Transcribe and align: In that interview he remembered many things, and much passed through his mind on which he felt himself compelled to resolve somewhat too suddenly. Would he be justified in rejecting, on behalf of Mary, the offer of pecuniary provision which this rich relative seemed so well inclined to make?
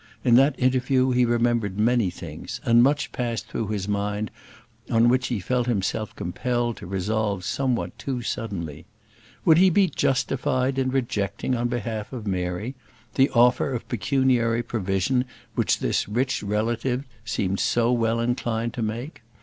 In 0.23 0.33
that 0.33 0.59
interview 0.59 1.11
he 1.11 1.25
remembered 1.25 1.77
many 1.77 2.09
things, 2.09 2.59
and 2.65 2.81
much 2.81 3.11
passed 3.11 3.47
through 3.47 3.67
his 3.67 3.87
mind 3.87 4.31
on 4.89 5.09
which 5.09 5.27
he 5.27 5.39
felt 5.39 5.67
himself 5.67 6.15
compelled 6.15 6.77
to 6.77 6.87
resolve 6.87 7.43
somewhat 7.43 7.95
too 7.99 8.23
suddenly. 8.23 8.87
Would 9.45 9.59
he 9.59 9.69
be 9.69 9.87
justified 9.87 10.79
in 10.79 10.89
rejecting, 10.89 11.53
on 11.53 11.67
behalf 11.67 12.11
of 12.13 12.25
Mary, 12.25 12.73
the 13.13 13.29
offer 13.35 13.71
of 13.75 13.87
pecuniary 13.87 14.63
provision 14.63 15.23
which 15.53 15.77
this 15.77 16.09
rich 16.09 16.41
relative 16.41 17.05
seemed 17.23 17.59
so 17.59 17.91
well 17.91 18.19
inclined 18.19 18.73
to 18.73 18.81
make? 18.81 19.21